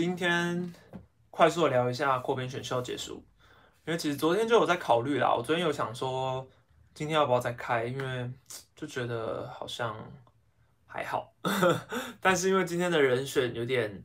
[0.00, 0.72] 今天
[1.28, 3.22] 快速的聊一下扩编选秀结束，
[3.86, 5.30] 因为其实昨天就有在考虑啦。
[5.36, 6.48] 我昨天有想说
[6.94, 8.30] 今天要不要再开，因为
[8.74, 9.94] 就觉得好像
[10.86, 11.34] 还好，
[12.18, 14.02] 但是因为今天的人选有点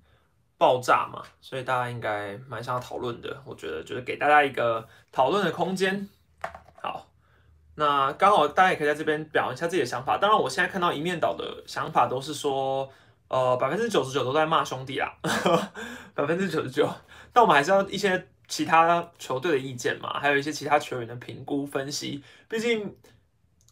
[0.58, 3.42] 爆炸嘛，所以大家应该蛮想要讨论的。
[3.46, 6.10] 我觉得就是给大家一个讨论的空间。
[6.82, 7.08] 好，
[7.76, 10.18] 那刚好大家也可以在这边表一下自己的想法。
[10.18, 12.92] 当然，我现在看到一面倒的想法都是说。
[13.36, 15.14] 呃，百分之九十九都在骂兄弟啦，
[16.16, 16.90] 百分之九十九。
[17.34, 22.24] 那我们还是要一些其他球队的意见嘛，还有一些其他球员的评估分析。
[22.48, 22.96] 毕竟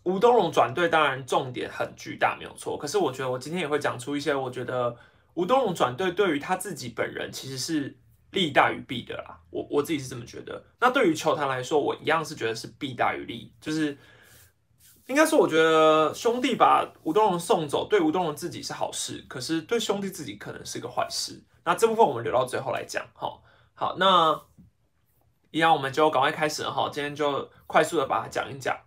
[0.03, 2.77] 吴东荣转队，当然重点很巨大，没有错。
[2.77, 4.93] 可是我觉得我今天也会讲出一些，我觉得
[5.35, 7.95] 吴东荣转队对于他自己本人其实是
[8.31, 9.39] 利大于弊的啦。
[9.49, 10.61] 我我自己是这么觉得。
[10.81, 13.97] 那对于球坛来说，我一样是觉得是弊大于利，就是。
[15.07, 21.43] 应该说，我觉得兄弟把吴东荣送走，对吴东荣自己是好事，可是对兄弟自己可能是个坏事。
[21.65, 23.05] 那这部分我们留到最后来讲。
[23.13, 23.41] 哈，
[23.73, 24.41] 好，那
[25.51, 26.89] 一样我们就赶快开始哈。
[26.91, 28.77] 今天就快速的把它讲一讲。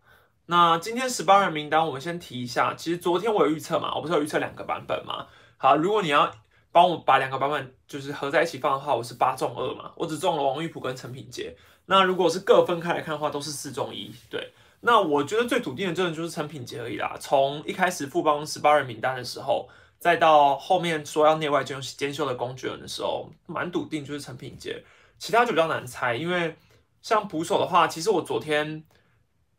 [0.46, 2.72] 那今天十八人名单，我们先提一下。
[2.74, 5.26] 其实昨天我有预测嘛，我不是有预测两个版本嘛。
[5.58, 6.32] 好，如果你要
[6.72, 11.56] 帮我把两个版本就是合在一起放的话，我是八中二嘛，我只中了王玉普跟陈品杰。
[11.86, 14.52] 那如果是各分开来看的话，都是四中一，对。
[14.86, 17.16] 那我觉得最笃定的真的就是陈品杰而已啦。
[17.18, 24.80] 从一开始富邦十八人名单的时候，再到后面说要内外兼兼修的工具人的时候，蛮笃定就是陈品杰。
[25.18, 26.54] 其他就比较难猜，因为
[27.02, 28.84] 像捕手的话，其实我昨天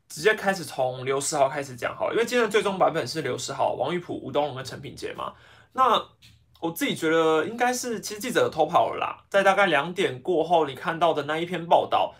[0.07, 5.33] 直接开始从刘世豪开始讲好了，因为今天的最终版本是刘世豪、王玉普、吴东龙跟陈品杰嘛。
[5.73, 6.01] 那
[6.61, 12.15] 我自己觉得应该是，其实记者偷跑了啦，在大概两点过后，你看到的那一篇报道。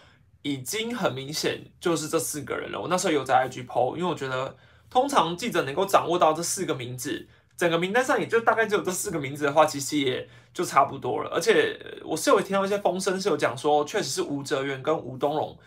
[0.48, 2.80] 已经很明显就是这四个人了。
[2.80, 4.56] 我那时候有在 IG PO，因为我觉得
[4.90, 11.30] 通常记者能够掌握到这四个名字，整个名单上也就大概只有这四个名字的话，其实也就差不多了。
[11.32, 15.58] 而且我是有听到一些风声，是有讲说，确实是吴哲源跟吴东荣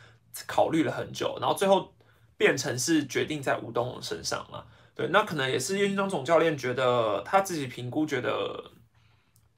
[0.46, 1.92] 考虑了很久，然后最后
[2.38, 4.66] 变成是决定在吴东荣身上了。
[4.94, 8.70] 对，那可能也是叶军忠总教练觉得他自己评估，觉得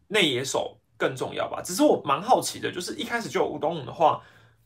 [0.09, 1.63] 内野手更重要吧。
[1.65, 4.21] 只是我蛮好奇的，就是一开始就有吴东荣的话。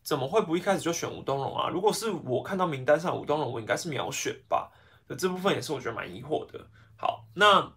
[0.06, 1.68] 怎么会不一开始就选吴东荣啊？
[1.68, 4.70] 如果是我看到名单上吴东荣，我应该是秒选吧。
[5.18, 6.64] 这部分也是我觉得蛮疑惑的。
[6.96, 7.72] 好，那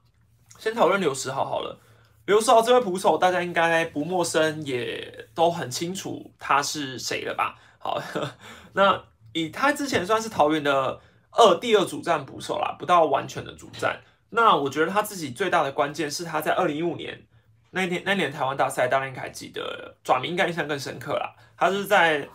[0.60, 1.80] 先讨论刘十豪好了。
[2.28, 7.56] 刘十豪这位捕手，大家应该不陌生，也都很清楚他是谁了吧？
[7.80, 8.00] 好，
[8.74, 9.04] 那
[9.34, 11.02] 以他之前算是桃园的
[11.32, 14.00] 二第二主战捕手啦，不到完全的主战。
[14.30, 17.26] 那我觉得他自己最大的关键是他在二零一五年。
[17.72, 21.36] 那年那年台湾大赛，当然还记得，转名应该印象更深刻啦。
[21.58, 22.28] 他是在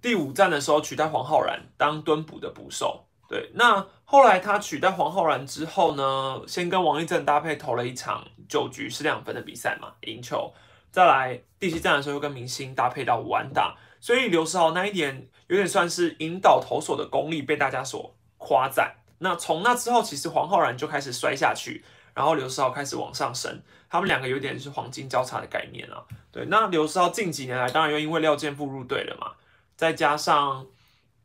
[0.00, 3.04] 第五站的时候取代黄浩然当蹲捕的捕手。
[3.28, 10.52] 对，那后来他取代黄浩然之后呢，先跟王一正搭配投了一场九局是两分的比赛嘛，赢球。
[10.90, 18.94] 再来第七站的时候又跟明星搭配到五安打，所以刘世豪那一点有点算是引导投手的功力被大家所夸赞。
[19.18, 21.84] 那从那之后，其实黄浩然就开始摔下去。
[22.14, 23.62] 然后刘世豪开始往上升，
[23.92, 26.02] 他们两个有点是黄金交叉的概念啊。
[26.30, 29.32] 对，那刘世豪近几年来，当然又因为廖健富入队了嘛，
[29.76, 30.66] 再加上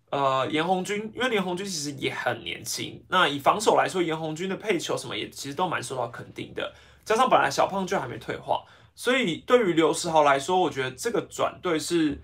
[0.10, 3.02] 呃严红军，因为严红军其实也很年轻。
[3.08, 6.74] 那以防守来说，严红军的配球什么也其实都蛮受到肯定的。
[7.06, 12.22] 加上本来小胖就还没退化，所以对于刘世豪来说，我觉得这个转队是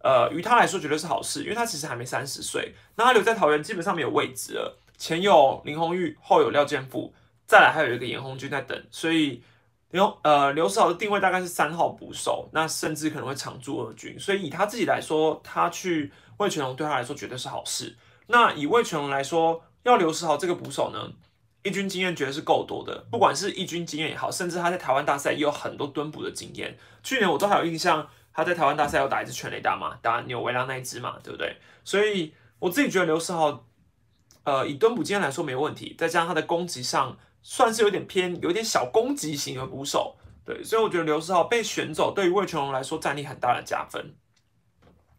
[0.00, 7.14] 呃于他来说绝对是好事，因为他其实还没三十岁，那他留在桃园基本上没有位置了，前有林红玉，后有廖健富。
[7.46, 9.44] 再来还有一个严红军在等，所以
[9.94, 17.96] 刘呃刘世豪的定位大概是三号捕手，那甚至可能会常驻二军，所以以他自己来说，他去魏全龙对他来说绝对是好事。
[18.26, 21.12] 那以魏全龙来说，要刘世豪这个捕手呢，
[21.62, 26.76] 一军经验绝对是够多的，不管是一军经验也好，甚至他在台湾大赛也有很多蹲捕的经验。
[27.04, 31.56] 去年我都还有印象，他在台湾大赛有打一支全垒打嘛，打纽维拉那一支嘛，对不对？
[31.84, 33.64] 所以我自己觉得刘世豪，
[34.42, 37.16] 呃，以蹲捕经验来说没问题，再加上他的攻击上。
[37.46, 40.16] 算是有点偏，有点小攻击型的鼓手，
[40.46, 44.14] 对，所以我觉得刘世豪被选走，对于魏全龙来说战力很大的加分。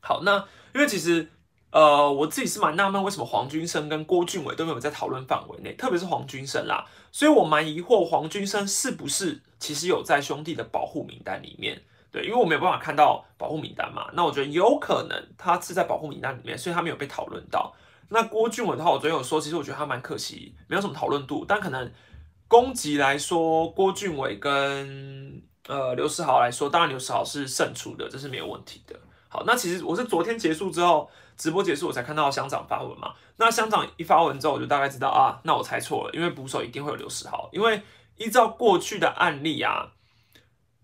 [0.01, 0.43] 好，那
[0.73, 1.29] 因为其实，
[1.69, 11.79] 呃，我自己是蛮纳闷，为什么黄军生跟郭俊伟都没有在讨论范围内，特别是黄军生啦，所以我蛮疑惑黄军生是不是其实有在兄弟的保护名单里面，
[12.11, 17.71] 对，因为我没有办法看到保护名单嘛，那我觉得有可能他是在保护名单里面，所以他没有被讨论到。
[18.09, 21.91] 那郭俊伟的话，我昨天有说，其实我觉得他蛮可惜，没有什么讨论度，但可能。
[22.47, 28.95] 攻击来说，郭俊伟跟呃刘世豪来说，当然刘世豪是胜出的，这是没有问题的。
[29.27, 33.13] 好，那其实我是昨天结束之后，直播结束我才看到乡长发文嘛。
[33.37, 37.81] 那乡长一发文之后，我就大概知道啊，那我猜错了，因为捕手一定会有刘世豪，因为
[38.15, 39.91] 依照过去的案例啊，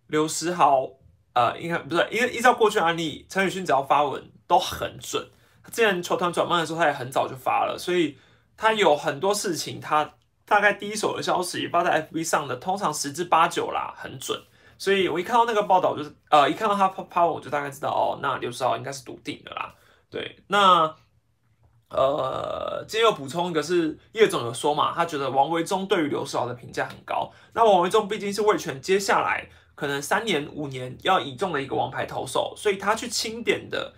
[0.08, 0.90] 刘时豪，
[1.34, 5.26] 呃，应该不是，因为依照过去案例，陈宇勋只要发文都很准。
[5.64, 8.18] 他之前球团转卖的时候，他也很早就发了，所以
[8.58, 10.16] 他有很多事情，他
[10.52, 14.38] 大概第一手的消息发在 FB 上的，通常十之八九啦，很准。
[14.78, 19.74] 所以我一看到那个报道，就是呃，一看到他发发文，我就大概知道哦，那刘世豪应该是笃定的啦。
[20.10, 20.94] 对，那。
[21.94, 27.30] 呃，今天又补充一个，是叶总有说嘛，他觉得王维忠对于刘世豪的评价很高。
[27.52, 29.46] 那王维忠毕竟是魏权接下来
[29.76, 33.94] 可能三年五年要倚重的一个王牌投手，所以他去清点的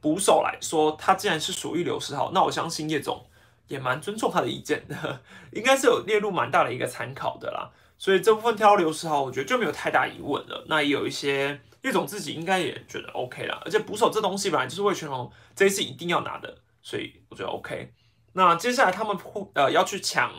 [0.00, 3.26] 捕手来说，他既然是属于刘世豪，那我相信叶总
[3.68, 5.20] 也蛮尊重他的意见的，
[5.52, 7.70] 应该是有列入蛮大的一个参考的啦。
[7.98, 10.64] 所以这部分挑刘世豪，我觉得就没有太大疑问了。
[10.68, 16.58] 那也有一些叶总自己应该也觉得 OK 啦，而且捕手这东西本来就是魏全龙这一次一定要拿的。
[16.82, 17.92] 所以我觉得 OK，
[18.34, 20.30] 那接下来他们会呃要去抢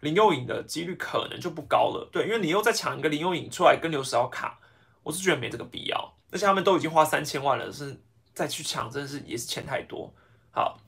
[0.00, 4.56] 林佑颖的几率可能就不高了，对，因为你又再抢一个林佑颖出来跟刘世豪卡，
[5.02, 8.00] 我是觉得没这个必要，而且他们都已经花三千万了，是
[8.34, 10.14] 再去抢真的是也是钱太多。
[10.52, 10.78] 好，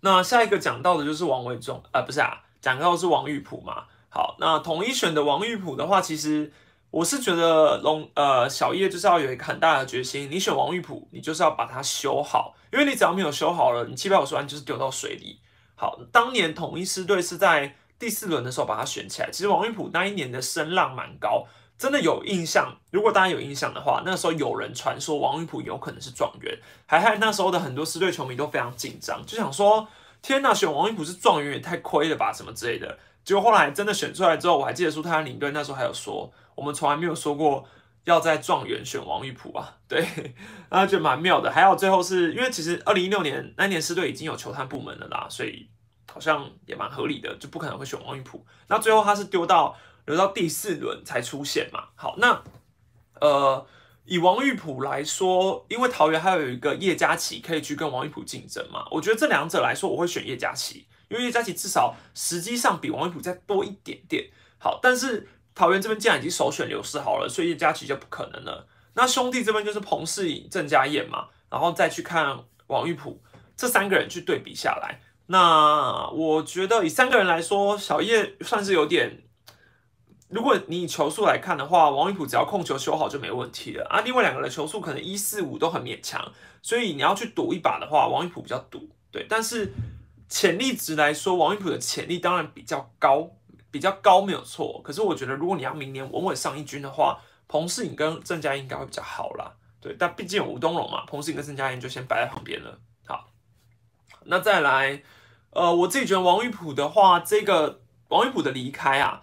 [0.00, 3.84] 那下一个讲到的就是王伟忠，呃，不是啊，讲到的是王玉普嘛。
[4.08, 6.52] 好，那统一选的王玉普的话，其实。
[6.92, 15.38] 我是觉得龙呃小叶就是要有一个很大的决心，你选王玉普，你就是要把它修好，因为你只要没有修好了，你七百五十万就是丢到水里。
[15.76, 21.46] 好，当年统一师队是在第四轮的时候把它选起来，其实王玉普那一年的声浪蛮高，
[21.80, 22.76] 真的有印象。
[22.90, 29.88] 如果大家有印象的话，那时候有人传说王玉普有可能是状元，还害那时候的很多师队球迷都非常紧张，就想说
[30.20, 32.98] 天呐，选王玉普是状元也太亏了吧，什么之类的。
[33.24, 36.30] 结果后来真的选出来之后，我还记得苏泰领队那时候还有说。
[36.56, 37.64] 我们从来没有说过
[38.04, 40.06] 要在状元选王玉普啊，对，
[40.68, 41.50] 那觉得蛮妙的。
[41.50, 45.66] 还有最后是因为其实二零一六年那年师队已经有球探部门了啦，所以
[46.12, 48.44] 好像也蛮合理的，就不可能会选王玉普。
[48.66, 49.74] 那最后他是丢到
[50.10, 51.84] 留到第四轮才出现嘛。
[51.94, 52.42] 好，那
[53.20, 53.66] 呃
[54.04, 64.28] 以王玉普来说，因为桃园还有一个叶嘉琪可以去跟王玉普竞争嘛，我觉得这两者来说，我会选叶嘉琪，因为叶嘉琪至少实际上比王玉普再多一点点。
[64.58, 65.28] 好，但是。
[65.52, 68.66] 桃园这边既然已经首选刘世豪了，所以叶嘉琪就不可能了。
[68.94, 73.20] 那兄弟这边就是彭世颖、郑家燕嘛，然后再去看王玉普，
[73.56, 79.22] 这三个人去对比下来，那我觉得以三个人来说，小叶算是有点。
[80.30, 84.00] 如果你以球速来看的话，王一普只要控球修好就没问题了啊。
[84.00, 86.32] 另外两个人球速可能一四五都很勉强，
[86.62, 88.88] 所以你要去赌一把的话，王一普比较赌。
[89.10, 89.72] 对，但是
[90.28, 93.30] 潜力值来说，王一普的潜力当然比较高。
[93.72, 97.16] 比较高没有错，可是我觉得如果你要明年稳稳上一军的话，
[97.46, 99.52] 彭世颖跟郑嘉应该会比较好啦。
[99.80, 102.80] 对，但毕竟有吴东荣嘛，彭世颖跟郑嘉颖就先摆在旁边了。
[103.06, 103.28] 好，
[104.24, 105.00] 那再来，
[105.50, 109.22] 呃，我自己觉得王玉普的话，这个王玉普的离开啊，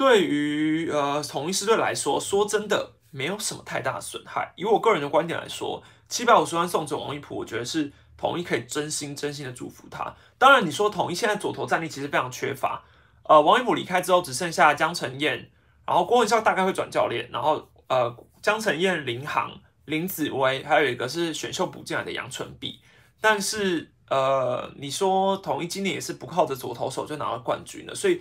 [0.00, 4.50] 对于呃统一狮队来说，说真的没有什么太大的损害。
[4.56, 10.16] 以我个人的观点来说，七百五十万送走王一普，我觉得是统一可以真心真心的祝福他。
[10.38, 12.82] 当然，你说统一现在左投战力其实非常缺乏。
[13.24, 15.50] 呃，王一普离开之后，只剩下江承燕，
[15.84, 19.52] 然后郭文孝大概会转教练，然后呃，江承燕、林航、
[19.84, 22.80] 林子威，还有一个是选秀补进来的杨纯碧。
[23.20, 28.18] 但是呃，你说统一今年也是不靠着左投手就拿了冠军的，所以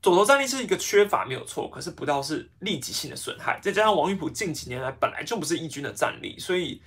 [0.00, 3.58] 左投战力是一个缺乏没有错，可是不到是立即性的损害。
[3.60, 6.80] 再加上王玉普近几年来本来就不是义军的战力，所以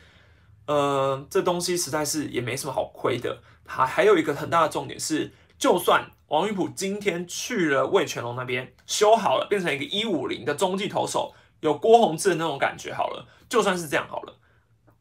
[0.66, 3.42] 呃，这东西实在是也没什么好亏的。
[3.66, 12.94] 还还有一个很大的重点是，就算王玉普今天去了魏全龙那边修好了，变成一个一五零的中继投手，有郭宏志的那种感觉。
[12.94, 14.38] 好了，就算是这样好了，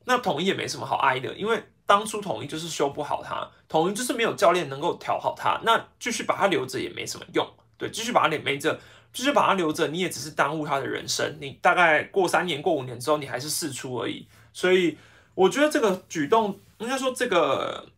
[0.04, 7.48] 那统一也没什么好挨的，因为当初统一就是修不好他，统一就是没有教练能够调好他，那继续把他留着也没什么用。
[7.80, 8.78] 对，继续把他留着，
[9.12, 11.36] 继续把他留着，你也只是耽误他的人生。
[11.40, 14.28] 你大概过三年、过五年之后，你还是试出而已。
[14.52, 14.96] 所以
[15.34, 17.88] 我觉得这个举动，应该说这个，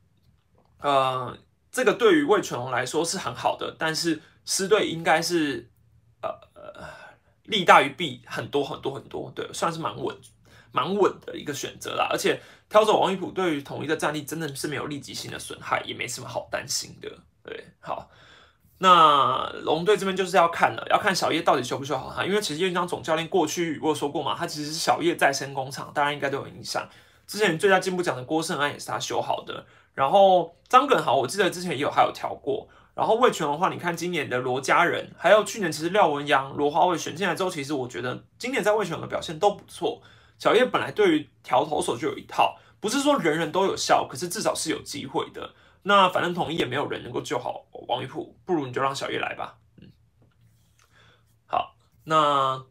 [0.78, 1.36] 呃。
[1.74, 5.70] 这个对于魏全龙来说是很好的，但是狮队应该是
[6.20, 6.86] 呃呃
[7.44, 10.14] 利大于弊很多很多很多，对，算是蛮稳
[10.70, 12.06] 蛮稳的一个选择啦。
[12.10, 17.10] 而且挑走王一普对于统一的战力真的是没有立即性的损害，也没什么好担心的。
[17.42, 18.10] 对，好，
[18.82, 26.84] 那龙队这边就是要看了，要看小叶到底修不修好他，因为其实叶章总教练过去我有说过嘛，他其实是小叶再生工厂，大家应该都有印象。
[27.24, 29.64] 之前最佳进步奖的郭胜安也是他修好的。
[29.94, 32.66] 然后张耿豪，我记得之前也有还有调过。
[32.94, 40.02] 然后魏权的话，你看今年的罗家人，还有去年其实廖文阳、罗华伟选进来之后，其实我觉得今年在魏权的表现都不错。
[40.38, 45.50] 小叶本来对于调投手就有一套，不是说人人都有效，可是至少是有机会的。
[45.82, 49.58] 那反正统一也没有人能够救好王玉普，不如你就让小叶来吧。
[49.80, 49.90] 嗯，
[51.46, 51.74] 好，
[52.04, 52.64] 那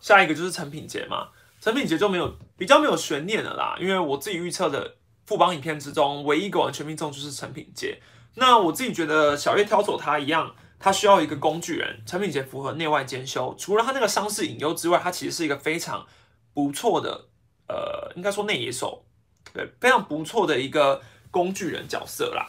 [0.00, 1.28] 下一个就是陈品杰嘛，
[1.60, 8.00] 陈品杰就没有比较没有悬念了啦，因为我自己预测的副帮影片之中，唯一一个完全命中就是陈品杰。
[8.36, 16.06] 那我自己觉得小叶挑走他一样，他需要一个工具人，陈品杰符合内外兼修，除了他那个伤势隐忧之外，他其实是一个非常
[16.52, 17.28] 不错的，
[17.68, 19.04] 呃，应该说内野手，
[19.52, 21.00] 对，非常不错的一个
[21.34, 22.46] 工具人角色啦。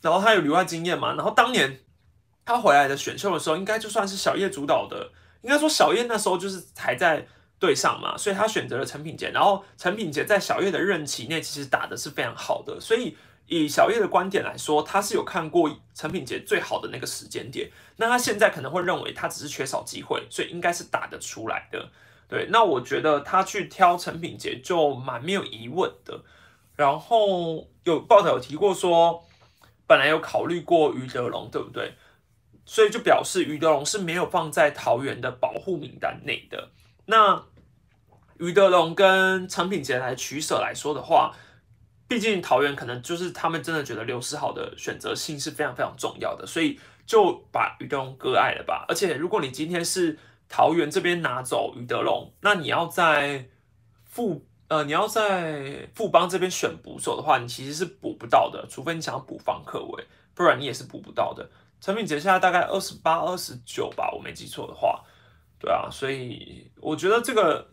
[0.00, 1.80] 然后他有旅外经验嘛，然后当年
[2.46, 5.10] 他回来的选秀的时候，应该就算是小叶主导的。
[5.42, 7.26] 应该说小叶那时候就是还在
[7.58, 9.30] 队上嘛，所以他选择了陈品杰。
[9.30, 13.14] 然后陈品杰在小叶的任期内其实打的是非常好的，所以
[13.46, 17.70] 以小叶的观点来说，他是有看过陈品杰最好的那个时间点。
[17.96, 21.90] 那他现在可能会认为他只是缺少机会，所以应该是打得出来的。
[22.28, 26.22] 对，那我觉得他去挑陈品杰就蛮没有疑问的。
[26.82, 29.24] 然后有报道有提过说，
[29.86, 31.94] 本来有考虑过于德龙，对不对？
[32.66, 36.70] 所以就表示于德龙是没有放在桃园的保护名单内的。
[37.06, 37.44] 那
[38.38, 41.32] 于德龙跟陈品杰来取舍来说的话，
[42.08, 48.84] 毕竟桃园可能就是他们真的觉得刘思豪的选择性是非常非常重要的，所以就把于德龙割爱了吧。
[48.88, 53.48] 而且如果你今天是桃园这边拿走于德龙，那你要在
[54.04, 60.02] 付呃你要在富邦这边选捕手的话，你其实是补不到的，除非你想要补方克位，
[60.34, 61.46] 不然你也是补不到的。
[61.78, 65.04] 陈品杰现在大概二十八、二十九吧，我没记错的话，
[65.58, 67.68] 对啊，所以我觉得这个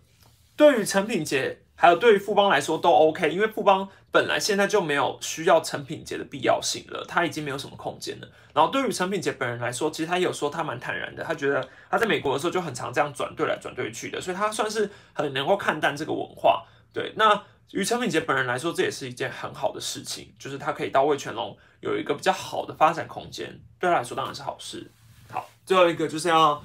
[0.57, 8.27] 对于陈品杰还有对于富邦来说都 OK，因为富邦本来现在就没有需要陈品杰的必要性了，他已经没有什么空间了。
[8.53, 16.65] 然后对于陈品杰本人来说，其实他也有说他蛮坦然的，他觉得他在美国的时候就很常这样转队来转队去的，所以他算是很能够看淡这个文化。
[16.93, 21.57] 对，那于陈敏杰本人来说，这也是一件很好的事情，就是他可以到魏全龙。
[21.81, 24.91] 有一个比较好的发展空间，对他来说当然是好事。
[25.31, 26.61] 好，最后一个就是要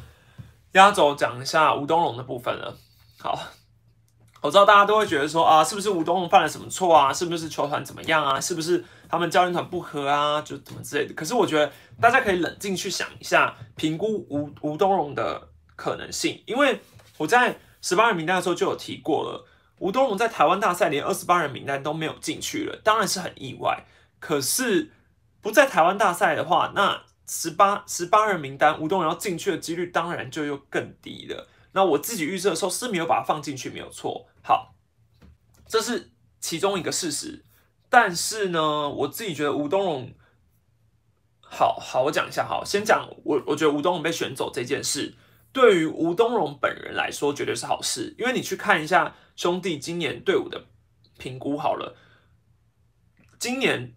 [0.72, 2.76] 压轴讲一下吴东龙的部分了。
[3.20, 3.38] 好，
[4.40, 7.12] 我知道大家都会觉得说啊，是不是吴东龙犯了什么错啊？
[7.12, 8.40] 是不是球团怎么样啊？
[8.40, 10.42] 是不是他们教练团不和啊？
[10.42, 11.14] 就怎么之类的。
[11.14, 16.42] 可是我觉得大家可以冷静去想一下，评估吴吴东龙的可能性。
[16.44, 16.80] 因为
[17.18, 19.46] 我在十八人名单的时候就有提过了，
[19.84, 23.84] 吴东龙在台湾大赛连二十八人名单都没有进去了，当然是很意外。
[24.18, 24.90] 可是。
[25.44, 31.46] 不在台湾大赛的话，那十八十八人名单吴东荣要进去的几率当然就又更低了。
[31.72, 34.26] 那我自己预测的时候是没有把它放进去，没有错。
[34.42, 34.74] 好，
[35.68, 37.44] 这是其中一个事实。
[37.90, 40.14] 但是呢，我自己觉得吴东荣，
[41.42, 45.14] 好好我讲一下，好，先讲我我觉得吴东荣被选走这件事，
[45.54, 50.66] 对于吴东荣本人来说绝对是好事，因为你去看一下兄弟今年队伍的
[51.16, 51.96] 评估好了，
[53.38, 53.94] 今年。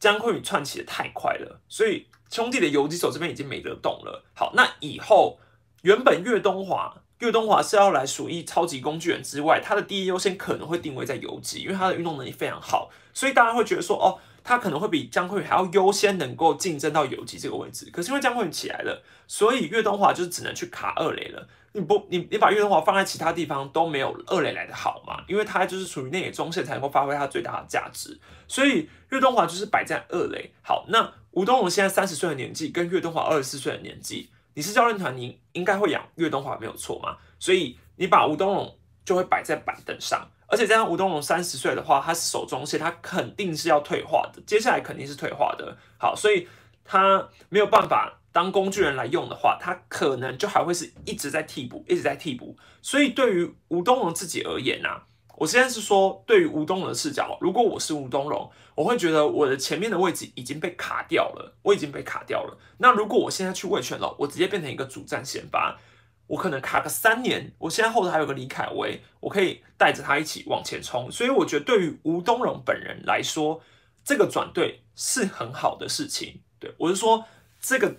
[0.00, 4.22] 江坤宇窜起的太快了，所以兄弟的游击手这边已经没得动了。
[4.34, 5.38] 好，那以后
[5.80, 17.90] 原本岳东华，岳东华是要来属于超级工具人之外，他的第一优先可能会定位在游击，因为他的运动能力非常好，所以大家会觉得说，哦，他可能会比江坤宇还要优先能够竞争到游击这个位置。
[17.90, 21.48] 可是因为江坤宇起来了，所以岳东华就是只能去卡二垒了。
[21.72, 25.24] 你不，你你把岳东华放在其他地方都没有二垒来的好嘛？
[25.26, 30.52] 因为他就是属于内野中线才能够发挥他最大的价值，所以岳东华就是摆在二垒。
[30.62, 37.16] 好，那吴东荣现在三十岁的年纪，跟岳东华二十四岁的年纪，你是教练团，你应该会养岳东华没有错嘛？
[37.40, 45.76] 所以你把吴东荣就会摆在板凳上，而且加上吴东龙三十岁的话，他是守中线，他肯定是要退化的，接下来肯定是退化的。
[45.98, 46.48] 好，所以
[46.84, 48.20] 他没有办法。
[48.34, 52.56] 当工具人来用的话，他可能就还会是一直在替补，一直在替补。
[52.82, 55.02] 所以对于吴东龙自己而言呐，
[55.36, 62.58] 我现在是说，对于吴东龙的视角，如果我是吴东龙，我会觉得我的前面的位置已经被卡掉了，我已经被卡掉了。
[62.78, 65.78] 那如果我现在去卫权了，我直接变成一个主战先发，
[66.26, 67.52] 我可能卡个三年。
[67.58, 71.10] 我现在后头还有个李凯威，我可以带着他一起往前冲。
[71.10, 73.62] 所以我觉得对于吴东荣本人来说，
[74.04, 76.40] 这个转队是很好的事情。
[76.58, 77.24] 对我是说
[77.60, 77.96] 这个。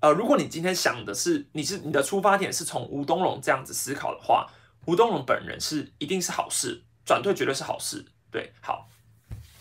[0.00, 4.46] 呃，如果你今天想的是你是你的出发点是从吴东龙这样子思考的话，
[4.84, 8.04] 吴东龙本人是一定是好事，转队绝对是好事。
[8.30, 8.86] 对，好，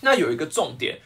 [0.01, 0.99] 那有一个重点，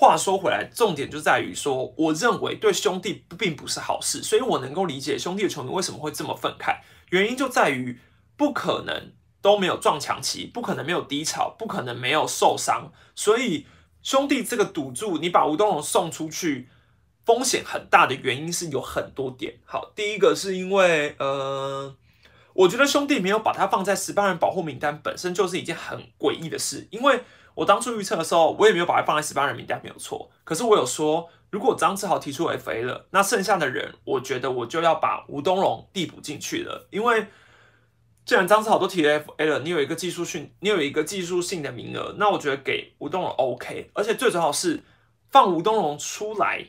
[0.00, 6.78] 话说回来，重点就在于说，我认为对兄弟并不是好事，所以我能够理解兄弟的球迷为什么会这么愤慨，
[7.10, 8.00] 原因就在于
[8.34, 13.66] 不可能都没有撞墙期，不可能没有低潮，不可能没有受伤，所以
[14.02, 16.70] 兄弟这个赌注，你把吴东龙送出去。
[17.26, 19.58] 风险很大的原因是有很多点。
[19.66, 21.94] 好，第一个是因为，呃，
[22.54, 26.88] 我觉得兄弟没有把他放在十八人保护名单，本身就是一件很诡异的事。
[26.90, 27.22] 因为
[27.54, 30.30] 我当初预测的时候，我也没有把它放在十八人名单，没有错。
[30.44, 37.26] 可是我有说，如果张志豪提出 FA 了，那剩下的人，我觉得我就要把吴东荣递补进去了，因为
[38.24, 44.82] 既然张志豪都提了 FA 了，你有一个技术性，你有一个技术性的名额，那我觉得给吴东荣 OK，而且最主要是
[45.30, 46.64] 放吴东荣出来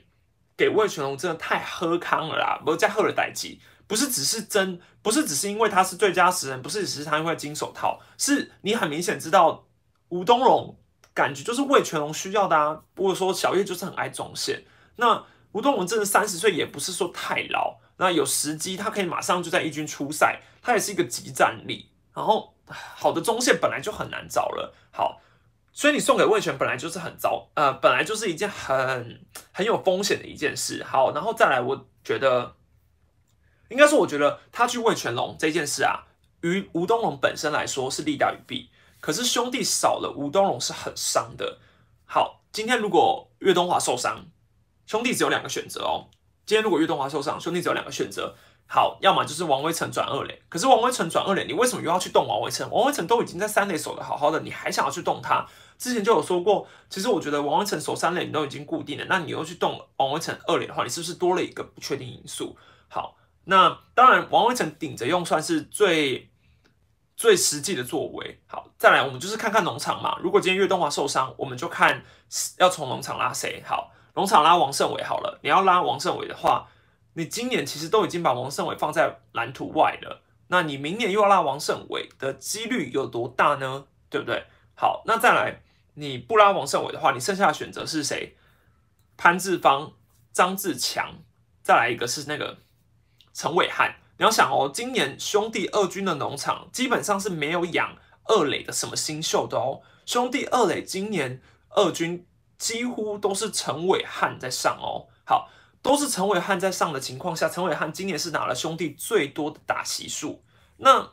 [0.58, 9.66] 给魏全龙，真的太喝康了啦，不是加赫尔代基，不是只是真，不是只是因为他是最佳十人，不是只是他因为金手套，是你很明显知道
[10.12, 10.78] 吴东荣
[11.14, 14.64] 感觉就是魏全龙需要的啊，不过说小叶就是很爱中线。
[14.98, 21.90] 那吴东荣真的三十岁也不是说太老，那有时机他可以马上就在一军出赛，他也是一个集战力。
[22.14, 25.22] 然后好的中线本来就很难找了，好，
[25.72, 30.84] 所以你送给魏权本来就是很糟，呃，本来就是一件很很有风险的一件事。
[30.84, 32.56] 好，然后再来，我觉得
[33.70, 36.04] 应该说，我觉得他去魏全龙这件事啊，
[36.42, 38.70] 于吴东荣本身来说是利大于弊，
[39.02, 41.60] 可是兄弟少了吴东荣是很伤的。
[42.06, 44.28] 好，今天如果岳东华受伤。
[44.88, 46.10] 兄弟只有两个选择哦。
[46.46, 48.36] 今天如果岳东华受伤，兄弟只有两个选择。
[48.68, 50.42] 好，要么就是王威成转二垒。
[50.50, 52.70] 可是王威成转二垒，你为什么又要去动王威成？
[52.70, 55.48] 王威成都已经在三垒守的好好的，你还想要去动他？
[55.78, 62.58] 之前就有说过，其实我觉得王威成守三垒你都已经固定了，那你又去动王威成二垒的话，你是不是多了一个不确定因素？
[62.90, 63.16] 好，
[63.46, 66.31] 那当然王威成顶着用算是最
[67.22, 68.42] 最实际的作为。
[68.48, 70.18] 好，再来我们就是看看农场嘛。
[70.24, 72.04] 如果今天岳东华受伤，我们就看
[72.58, 73.62] 要从农场拉谁。
[73.64, 73.92] 好。
[74.16, 76.68] 农场拉王胜伟好了，你要拉王胜伟的话，
[77.14, 83.86] 你今年其实都已经把王胜伟放在蓝图外了，那你明年又要拉王胜伟的几率有多大呢？
[84.10, 84.48] 对不对？
[84.76, 85.62] 好，那再来，
[85.94, 88.36] 你不拉王胜伟的话，你剩下的选择是谁？
[89.16, 89.94] 潘志芳、
[90.34, 91.20] 张志强，
[91.62, 92.58] 再来一个是那个
[93.32, 94.01] 陈伟汉。
[94.22, 102.26] 你要想哦，今年兄弟二军的农场基本上是没有养二垒的什么新秀的哦，兄弟二垒今年二军。
[102.60, 105.50] 几乎都是陈伟汉在上哦，好，
[105.82, 110.44] 都是陈伟汉在上的情况下，陈伟汉今年是拿了兄弟最多的打席数。
[110.78, 111.10] 那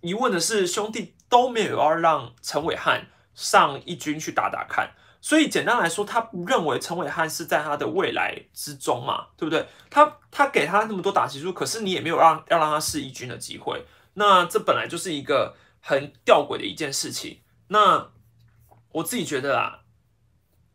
[0.00, 4.94] 疑问的是，兄弟都没有要让陈伟汉上一军去打打看，
[5.26, 9.66] 所以简单来说，他不认为陈伟汉是在他的未来之中嘛，对不对？
[9.90, 13.84] 他他给他那么多打击数，可是你也没有让要让他试一军的机会，
[14.14, 17.40] 那这本来就是一个很吊诡的一件事情。
[17.66, 18.12] 那
[18.92, 19.80] 我自己觉得啊。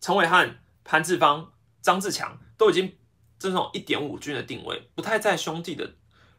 [0.02, 2.98] 陈伟汉、潘志邦、张志强都已经
[3.40, 5.92] 这种一点五军的定位，不太在兄弟的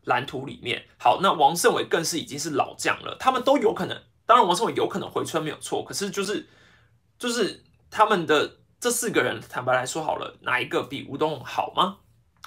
[0.02, 0.84] 蓝图里面。
[0.98, 4.02] 好，那王胜伟更是已经是老将了，他们都有可能。
[4.26, 6.46] 当然，王胜伟有可能回春没有错，可是就是
[7.18, 11.98] 就是他们的这四个人，坦白来说好了，哪一个比吴东龙好吗？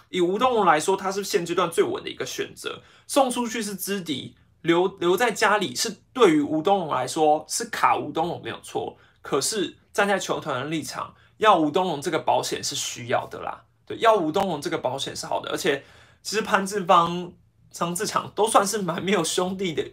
[0.10, 2.82] 以吴东龙来说，他是现阶段最稳的一个选择。
[3.08, 9.78] 送出去是知敌，留留在家里是对于吴东龙来说是卡吴东龙没有错，可是。
[9.96, 13.64] 站在球团的立场，要吴东龙这个保险是需要的啦。
[13.86, 15.86] 对，要吴东龙这个保险是好的，而且
[16.22, 17.32] 其实潘志邦、
[17.72, 19.90] 张志强都算是蛮没有兄弟的，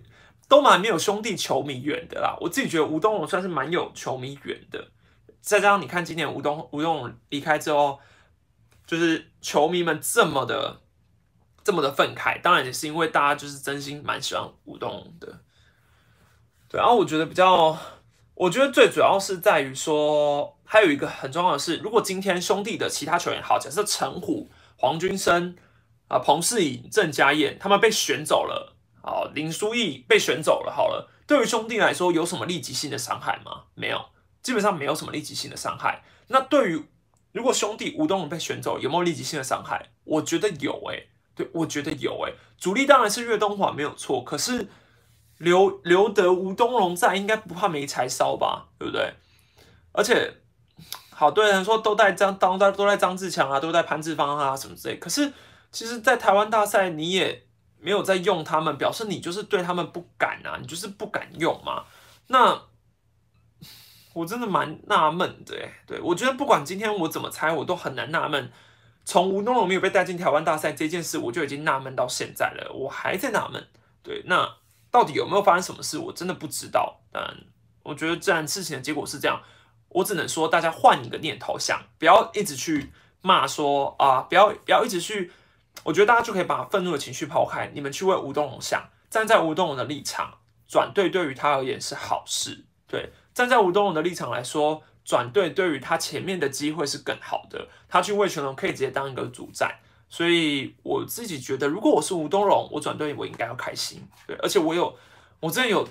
[0.49, 2.37] 都蛮没有兄弟球迷缘的啦。
[2.41, 4.89] 我自己觉得吴东龙算是蛮有球迷缘的。
[5.43, 8.01] 再加上你看今年吴东吴东离开之后，
[8.87, 10.81] 就是球迷们这么的
[11.63, 15.41] 这么的愤慨，当然也是因为大家就是真心蛮喜欢吴东的。
[16.69, 17.77] 对，然后我觉得比较。
[18.35, 25.55] 我觉得最主要是在于说，还有一个很重要的是，如果今天兄弟的其他球员，好，假设陈虎、黄君生
[26.09, 33.65] 啊、彭世颖、郑家燕他们被选走了，好，林书义被选走了，好了，对于兄弟来说有什么立即性的伤害吗？
[33.75, 34.07] 没有，
[34.43, 36.03] 基本上没有什么立即性的伤害。
[36.29, 36.85] 那对于
[37.33, 39.91] 如果兄弟吴东荣被选走，有没有立即性的伤害？
[40.05, 44.69] 我觉得有，诶，对我觉得有，诶，主力当然是岳东华没有错，可是。
[45.39, 48.69] 刘刘德吴东荣在，应该不怕没柴烧吧？
[48.79, 49.13] 对不对？
[49.91, 50.35] 而且，
[51.11, 54.97] 好多人说都带张当都都带张志强啊，都带潘志芳啊什么之类。
[54.99, 55.33] 可是，
[55.73, 57.45] 其实，在台湾大赛你也
[57.81, 61.87] 没有在用他们，表示你就是对他们不敢啊，你就是不敢用嘛。
[62.29, 62.63] 那
[64.15, 68.51] 我真的蛮纳闷的，对我觉得不管今天我怎么猜，我都很难纳闷。
[69.05, 73.67] 从吴东荣没有被带进台湾大赛这件事，我就已经纳闷到现在了，我还在纳闷。
[74.03, 74.57] 对，那。
[74.93, 77.01] 到底有没有发生什么事，我真的不知道。
[77.11, 77.35] 但
[77.83, 79.41] 我觉得，既然事情的结果是这样，
[79.89, 85.33] 我只能说大家换一个念头想，不要一直去骂说啊，不要不要一直去。
[85.83, 90.35] 我觉得大家就可以把愤怒的情绪抛开，你们去为吴东荣想，站在吴东荣的立场，
[90.69, 92.67] 转队对于他而言是好事。
[92.87, 97.69] 对，站在吴东荣的立场来说，转队对于他前面的机会是更好的。
[97.89, 99.75] 他去魏全龙可以直接当一个主战。
[100.09, 104.07] 所以我自己觉得，如果我是吴东荣，我转队我应该要开心。
[104.27, 104.95] 对，而且我有，
[105.41, 105.89] 我之前有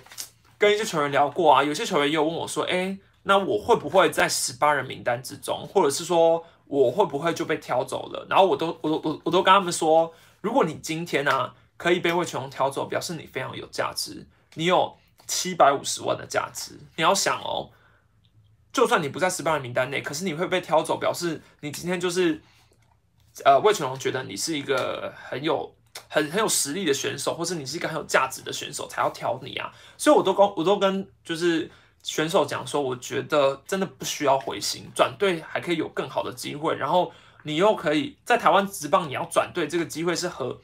[0.59, 1.63] 跟一些球员聊过啊。
[1.63, 5.67] 有些球员也有问我说：“哎，那我会不会在十八人名单之中？
[5.67, 8.27] 或者是说，我会不会就被挑走了？
[8.29, 14.95] 然后我都我都我我都跟他们说，如果你今天呢可以被魏全龙挑走，表示你非常有价值，你有
[15.31, 16.77] 七百五十万的价值。
[16.97, 17.71] 你要想哦，
[18.73, 22.41] 就算你不在十八人名单内，可是你会被挑走，表示你今天就是
[23.45, 25.73] 呃魏全龙觉得你是一个很有。
[26.07, 29.69] 很很有实力的选手，或者你是一个很有价值的选手，才要挑你啊！
[29.97, 31.69] 所以我都跟我都跟就是
[32.01, 36.77] 选手讲说，我觉得真的不需要回心转队，还可以有更好的机会。
[36.77, 37.11] 然后
[37.43, 40.61] 你又可以在台湾直棒，你要转队这个机会是和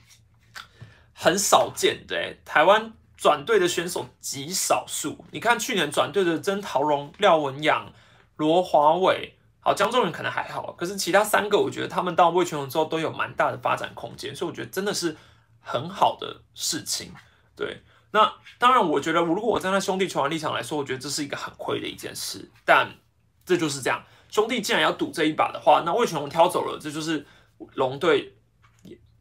[1.14, 2.38] 很少见的。
[2.46, 5.26] 台湾转队的选手极少数。
[5.32, 7.92] 你看去年转队的曾陶荣、廖文阳、
[8.38, 15.18] 罗华伟，好江中人可能还好，可是其他三个，我觉得他们到魏全龙之后都有蛮大的发展空间，所以我觉得真的是。
[15.70, 17.12] 很好的事情，
[17.54, 17.82] 对。
[18.12, 22.50] 那当然，我觉得，如果我站在兄弟球员立场来说，我觉得这是一个很亏的一件事。
[22.64, 22.90] 但
[23.46, 27.28] 这就是这样，兄弟既然要赌这一把的话，那魏全龙挑走了，这就是
[27.74, 28.37] 龙队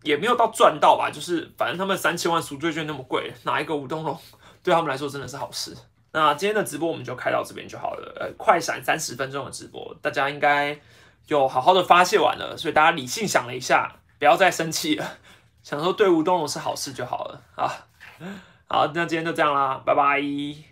[0.06, 1.10] 也没有到赚到吧？
[1.10, 4.18] 就是反正他们三千万赎罪券那么贵，拿一个吴东龙
[4.62, 5.76] 对他们来说真的是好事。
[6.12, 8.16] 那今天的直播我们就开到这边就好了。
[8.18, 10.78] 呃，快闪三十分钟的直播，大家应该
[11.26, 15.18] 有好好的发泄完了，所以大家理性想了一下，不要再生气了。
[15.62, 17.66] 想说对吴东龙是好事就好了啊，
[18.68, 20.66] 好，那今天就这样啦，拜拜。